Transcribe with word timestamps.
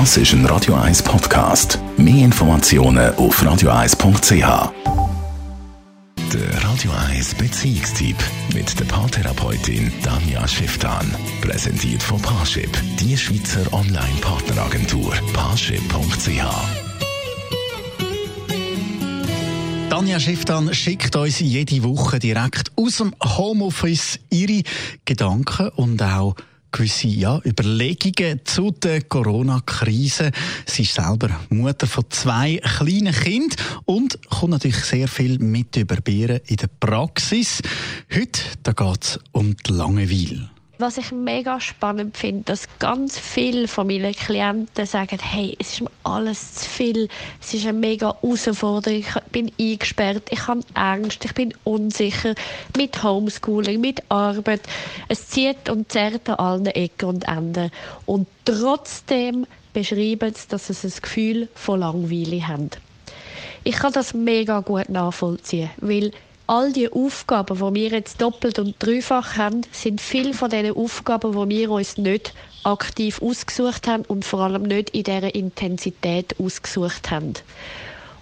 Das 0.00 0.16
ist 0.16 0.32
ein 0.32 0.44
Radio 0.46 0.74
1 0.74 1.04
Podcast. 1.04 1.78
Mehr 1.96 2.24
Informationen 2.24 3.14
auf 3.14 3.40
radio1.ch. 3.40 4.72
Der 6.32 6.64
Radio 6.64 6.90
1 7.10 7.36
Beziehungstyp 7.36 8.16
mit 8.52 8.80
der 8.80 8.86
Paartherapeutin 8.86 9.92
Danja 10.02 10.48
Schifftan. 10.48 11.14
Präsentiert 11.40 12.02
von 12.02 12.20
Paarship, 12.20 12.70
die 12.98 13.16
Schweizer 13.16 13.72
Online-Partneragentur. 13.72 15.14
Paarship.ch 15.32 16.42
Tanja 19.90 20.18
Schifftan 20.18 20.74
schickt 20.74 21.14
uns 21.14 21.38
jede 21.38 21.84
Woche 21.84 22.18
direkt 22.18 22.72
aus 22.74 22.96
dem 22.96 23.14
Homeoffice 23.22 24.18
ihre 24.28 24.64
Gedanken 25.04 25.68
und 25.68 26.02
auch 26.02 26.34
gewisse 26.74 27.06
ja, 27.06 27.40
Überlegungen 27.44 28.40
zu 28.44 28.72
der 28.72 29.02
Corona-Krise. 29.02 30.32
Sie 30.66 30.82
ist 30.82 30.94
selber 30.94 31.30
Mutter 31.48 31.86
von 31.86 32.04
zwei 32.10 32.56
kleinen 32.56 33.14
Kindern 33.14 33.56
und 33.84 34.18
kommt 34.28 34.52
natürlich 34.52 34.84
sehr 34.84 35.06
viel 35.06 35.38
mit 35.38 35.76
über 35.76 35.96
Bieren 35.96 36.40
in 36.46 36.56
der 36.56 36.66
Praxis. 36.66 37.62
Heute 38.12 38.74
geht 38.74 39.04
es 39.04 39.20
um 39.32 39.56
die 39.56 39.72
Langeweile. 39.72 40.50
Was 40.76 40.98
ich 40.98 41.12
mega 41.12 41.60
spannend 41.60 42.16
finde, 42.16 42.42
dass 42.46 42.66
ganz 42.80 43.16
viele 43.16 43.68
von 43.68 43.86
meinen 43.86 44.12
Klienten 44.12 44.86
sagen, 44.86 45.20
hey, 45.22 45.56
es 45.60 45.74
ist 45.74 45.82
mir 45.82 45.90
alles 46.02 46.54
zu 46.54 46.68
viel, 46.68 47.08
es 47.40 47.54
ist 47.54 47.64
eine 47.64 47.78
mega 47.78 48.16
Herausforderung, 48.20 48.98
ich 48.98 49.14
bin 49.30 49.52
eingesperrt, 49.58 50.24
ich 50.30 50.48
habe 50.48 50.62
Angst, 50.74 51.24
ich 51.24 51.32
bin 51.32 51.54
unsicher 51.62 52.34
mit 52.76 53.00
Homeschooling, 53.04 53.80
mit 53.80 54.02
Arbeit. 54.08 54.62
Es 55.06 55.28
zieht 55.28 55.68
und 55.70 55.92
zerrt 55.92 56.28
an 56.28 56.36
allen 56.36 56.66
Ecken 56.66 57.08
und 57.08 57.28
Enden. 57.28 57.70
Und 58.04 58.26
trotzdem 58.44 59.46
beschreiben 59.72 60.34
sie, 60.34 60.48
dass 60.48 60.66
sie 60.66 60.88
ein 60.88 61.02
Gefühl 61.02 61.48
von 61.54 61.78
Langweile 61.80 62.48
haben. 62.48 62.70
Ich 63.62 63.76
kann 63.76 63.92
das 63.92 64.12
mega 64.12 64.58
gut 64.60 64.88
nachvollziehen, 64.88 65.70
weil 65.76 66.10
all 66.46 66.72
die 66.72 66.92
Aufgaben, 66.92 67.56
die 67.56 67.80
wir 67.80 67.90
jetzt 67.90 68.20
doppelt 68.20 68.58
und 68.58 68.74
dreifach 68.78 69.36
haben, 69.36 69.62
sind 69.72 70.00
viele 70.00 70.34
von 70.34 70.50
diesen 70.50 70.76
Aufgaben, 70.76 71.32
die 71.48 71.58
wir 71.58 71.70
uns 71.70 71.96
nicht 71.96 72.34
aktiv 72.64 73.22
ausgesucht 73.22 73.86
haben 73.86 74.04
und 74.04 74.24
vor 74.24 74.40
allem 74.40 74.62
nicht 74.62 74.90
in 74.90 75.04
dieser 75.04 75.34
Intensität 75.34 76.34
ausgesucht 76.38 77.10
haben. 77.10 77.34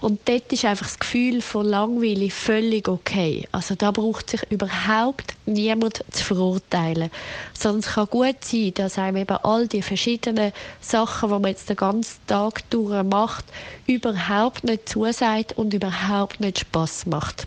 Und 0.00 0.28
dort 0.28 0.52
ist 0.52 0.64
einfach 0.64 0.86
das 0.86 0.98
Gefühl 0.98 1.40
von 1.40 1.64
Langweile 1.64 2.28
völlig 2.28 2.88
okay. 2.88 3.46
Also 3.52 3.76
da 3.76 3.92
braucht 3.92 4.30
sich 4.30 4.42
überhaupt 4.50 5.34
niemand 5.46 6.04
zu 6.10 6.24
verurteilen. 6.24 7.08
Sondern 7.56 7.80
es 7.80 7.94
kann 7.94 8.08
gut 8.08 8.42
sein, 8.42 8.74
dass 8.74 8.98
einem 8.98 9.18
eben 9.18 9.36
all 9.44 9.68
die 9.68 9.80
verschiedenen 9.80 10.52
Sachen, 10.80 11.28
die 11.28 11.38
man 11.38 11.50
jetzt 11.52 11.68
den 11.68 11.76
ganzen 11.76 12.18
Tag 12.26 12.68
durch 12.70 13.00
macht, 13.04 13.44
überhaupt 13.86 14.64
nicht 14.64 14.88
zusagt 14.88 15.56
und 15.56 15.72
überhaupt 15.72 16.40
nicht 16.40 16.58
Spaß 16.58 17.06
macht. 17.06 17.46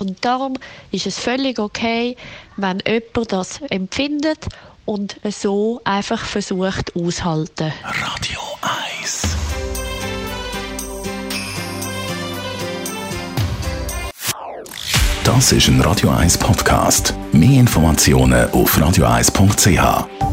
Und 0.00 0.24
darum 0.24 0.54
ist 0.90 1.06
es 1.06 1.18
völlig 1.18 1.58
okay, 1.58 2.16
wenn 2.56 2.82
jemand 2.86 3.32
das 3.32 3.60
empfindet 3.70 4.46
und 4.84 5.16
so 5.30 5.80
einfach 5.84 6.24
versucht 6.24 6.94
aushalten. 6.96 7.72
Radio 7.84 8.40
1 9.02 9.36
Das 15.24 15.52
ist 15.52 15.68
ein 15.68 15.80
Radio 15.80 16.10
1 16.10 16.38
Podcast. 16.38 17.14
Mehr 17.32 17.60
Informationen 17.60 18.50
auf 18.50 18.76
radio1.ch. 18.76 20.29